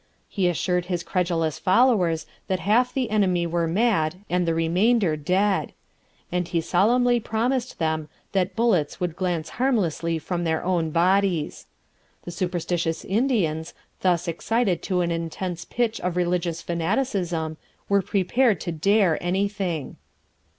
[0.27, 5.73] He assured his credulous followers that half the enemy were mad and the remainder dead;
[6.31, 11.67] and he solemnly promised them that bullets would glance harmlessly from their own bodies.
[12.23, 17.57] The superstitious Indians, thus excited to an intense pitch of religious fanaticism,
[17.87, 19.97] were prepared to dare anything.